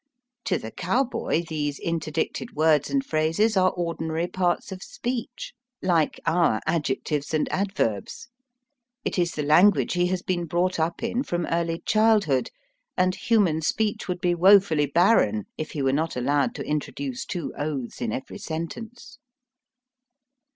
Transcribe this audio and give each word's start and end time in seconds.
To 0.45 0.57
the 0.57 0.71
cowboy 0.71 1.43
these 1.47 1.77
interdicted 1.79 2.55
words 2.55 2.89
and 2.89 3.05
phrases 3.05 3.55
are 3.55 3.69
ordinary 3.69 4.25
parts 4.25 4.71
of 4.71 4.81
speech, 4.81 5.53
like 5.79 6.19
our 6.25 6.59
adjectives 6.65 7.35
and 7.35 7.47
adverbs. 7.51 8.27
It 9.05 9.19
is 9.19 9.33
the 9.33 9.43
language 9.43 9.93
he 9.93 10.07
has 10.07 10.23
been 10.23 10.45
brought 10.45 10.79
up 10.79 11.03
in 11.03 11.21
from 11.21 11.45
early 11.51 11.83
childhood, 11.85 12.49
and 12.97 13.13
human 13.13 13.61
speech 13.61 14.07
would 14.07 14.21
be 14.21 14.33
woefully 14.33 14.87
barren 14.87 15.43
if 15.55 15.73
he 15.73 15.83
were 15.83 15.93
not 15.93 16.15
allowed 16.15 16.55
to 16.55 16.63
introduce 16.65 17.23
two 17.23 17.53
oaths 17.55 18.01
in 18.01 18.11
every 18.11 18.39
sentence. 18.39 19.19